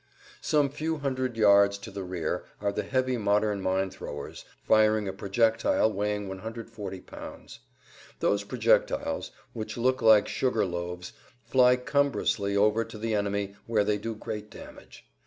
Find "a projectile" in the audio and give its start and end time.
5.07-5.93